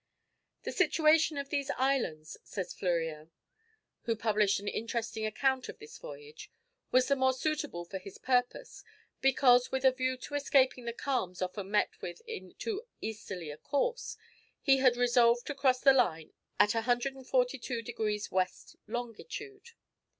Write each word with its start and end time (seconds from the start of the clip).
"The 0.63 0.71
situation 0.71 1.37
of 1.37 1.49
these 1.49 1.69
islands," 1.77 2.35
says 2.43 2.73
Fleurien, 2.73 3.29
who 4.05 4.15
published 4.15 4.59
an 4.59 4.67
interesting 4.67 5.27
account 5.27 5.69
of 5.69 5.77
this 5.77 5.99
voyage, 5.99 6.49
"was 6.89 7.07
the 7.07 7.15
more 7.15 7.33
suitable 7.33 7.85
for 7.85 7.99
his 7.99 8.17
purpose, 8.17 8.83
because 9.21 9.71
with 9.71 9.85
a 9.85 9.91
view 9.91 10.17
to 10.17 10.33
escaping 10.33 10.85
the 10.85 10.91
calms 10.93 11.39
often 11.39 11.69
met 11.69 12.01
with 12.01 12.23
in 12.25 12.55
too 12.55 12.81
easterly 12.99 13.51
a 13.51 13.57
course, 13.57 14.17
he 14.59 14.77
had 14.77 14.97
resolved 14.97 15.45
to 15.45 15.53
cross 15.53 15.79
the 15.79 15.93
line 15.93 16.33
at 16.59 16.73
142 16.73 17.83
degrees 17.83 18.31
west 18.31 18.75
longitude." 18.87 19.69